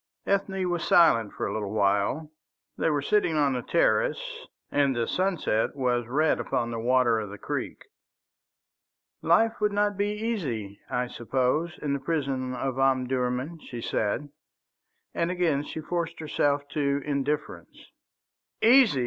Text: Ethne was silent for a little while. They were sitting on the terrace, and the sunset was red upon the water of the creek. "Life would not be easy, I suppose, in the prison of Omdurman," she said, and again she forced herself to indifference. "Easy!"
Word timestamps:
Ethne 0.25 0.67
was 0.67 0.83
silent 0.83 1.31
for 1.31 1.45
a 1.45 1.53
little 1.53 1.73
while. 1.73 2.31
They 2.75 2.89
were 2.89 3.03
sitting 3.03 3.37
on 3.37 3.53
the 3.53 3.61
terrace, 3.61 4.47
and 4.71 4.95
the 4.95 5.05
sunset 5.05 5.75
was 5.75 6.07
red 6.07 6.39
upon 6.39 6.71
the 6.71 6.79
water 6.79 7.19
of 7.19 7.29
the 7.29 7.37
creek. 7.37 7.83
"Life 9.21 9.61
would 9.61 9.71
not 9.71 9.97
be 9.97 10.07
easy, 10.07 10.79
I 10.89 11.05
suppose, 11.05 11.77
in 11.83 11.93
the 11.93 11.99
prison 11.99 12.55
of 12.55 12.79
Omdurman," 12.79 13.59
she 13.59 13.79
said, 13.79 14.29
and 15.13 15.29
again 15.29 15.61
she 15.63 15.81
forced 15.81 16.19
herself 16.19 16.67
to 16.69 17.03
indifference. 17.05 17.91
"Easy!" 18.59 18.99